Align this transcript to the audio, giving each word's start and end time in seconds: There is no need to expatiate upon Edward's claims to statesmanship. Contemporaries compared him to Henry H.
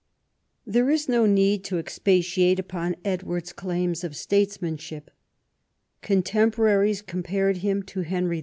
There 0.65 0.89
is 0.89 1.07
no 1.07 1.27
need 1.27 1.63
to 1.65 1.77
expatiate 1.77 2.57
upon 2.57 2.95
Edward's 3.05 3.53
claims 3.53 3.99
to 3.99 4.11
statesmanship. 4.15 5.11
Contemporaries 6.01 7.03
compared 7.03 7.57
him 7.57 7.83
to 7.83 8.01
Henry 8.01 8.39
H. 8.39 8.39